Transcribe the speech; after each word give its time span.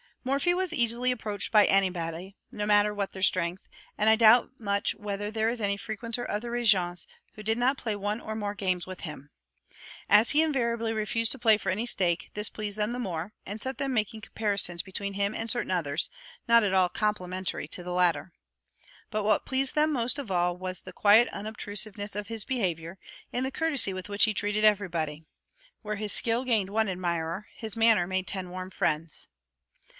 Morphy 0.23 0.53
was 0.53 0.73
easily 0.73 1.11
approached 1.11 1.51
by 1.51 1.65
anybody, 1.65 2.35
no 2.51 2.65
matter 2.65 2.93
what 2.93 3.11
their 3.11 3.23
strength, 3.23 3.63
and 3.97 4.09
I 4.09 4.15
doubt 4.15 4.59
much 4.59 4.93
whether 4.95 5.29
there 5.29 5.49
is 5.49 5.61
any 5.61 5.77
frequenter 5.77 6.23
of 6.23 6.41
the 6.41 6.47
Régence 6.47 7.05
who 7.33 7.43
did 7.43 7.57
not 7.57 7.77
play 7.77 7.95
one 7.95 8.19
or 8.19 8.35
more 8.35 8.55
games 8.55 8.85
with 8.87 9.01
him. 9.01 9.29
As 10.09 10.31
he 10.31 10.43
invariably 10.43 10.93
refused 10.93 11.31
to 11.33 11.39
play 11.39 11.57
for 11.57 11.69
any 11.69 11.85
stake, 11.87 12.29
this 12.35 12.49
pleased 12.49 12.77
them 12.77 12.91
the 12.93 12.99
more, 12.99 13.33
and 13.47 13.61
set 13.61 13.77
them 13.79 13.93
making 13.93 14.21
comparisons 14.21 14.83
between 14.83 15.13
him 15.13 15.33
and 15.33 15.49
certain 15.51 15.71
others, 15.71 16.09
not 16.47 16.63
at 16.63 16.73
all 16.73 16.89
complimentary 16.89 17.67
to 17.69 17.83
the 17.83 17.91
latter. 17.93 18.31
But 19.09 19.23
what 19.23 19.45
pleased 19.45 19.73
them 19.75 19.91
most 19.91 20.17
of 20.19 20.31
all 20.31 20.57
was 20.57 20.81
the 20.81 20.93
quiet 20.93 21.29
unobtrusiveness 21.29 22.15
of 22.15 22.27
his 22.27 22.45
behavior, 22.45 22.97
and 23.33 23.43
the 23.45 23.51
courtesy 23.51 23.93
with 23.93 24.09
which 24.09 24.25
he 24.25 24.33
treated 24.35 24.65
everybody. 24.65 25.25
Where 25.83 25.95
his 25.97 26.11
skill 26.13 26.43
gained 26.43 26.69
one 26.71 26.89
admirer, 26.89 27.47
his 27.55 27.75
manner 27.75 28.05
made 28.07 28.27
ten 28.27 28.49
warm 28.49 28.69
friends. 28.71 29.27